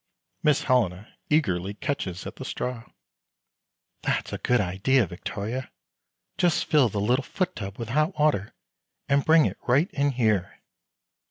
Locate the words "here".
10.13-10.59